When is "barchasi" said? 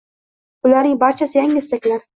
1.07-1.41